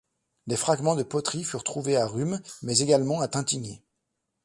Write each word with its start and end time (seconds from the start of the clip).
Des 0.47 0.55
fragments 0.57 0.95
de 0.95 1.03
poteries 1.03 1.43
furent 1.43 1.63
trouvés 1.63 1.95
à 1.95 2.07
Rumes 2.07 2.41
mais 2.63 2.79
également 2.79 3.21
à 3.21 3.27
Taintignies. 3.27 3.83